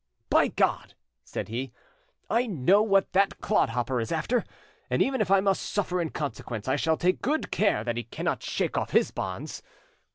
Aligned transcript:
"By 0.31 0.47
God!" 0.47 0.95
said 1.23 1.47
he, 1.49 1.71
"I 2.27 2.47
know 2.47 2.81
what 2.81 3.13
the 3.13 3.27
clodhopper 3.39 3.99
is 4.01 4.11
after; 4.11 4.43
and 4.89 4.99
even 4.99 5.21
if 5.21 5.29
I 5.29 5.41
must 5.41 5.61
suffer 5.61 6.01
in 6.01 6.09
consequence, 6.09 6.67
I 6.67 6.75
shall 6.75 6.97
take 6.97 7.21
good 7.21 7.51
care 7.51 7.83
that 7.83 7.97
he 7.97 8.03
cannot 8.05 8.41
shake 8.41 8.79
off 8.79 8.93
his 8.93 9.11
bonds. 9.11 9.61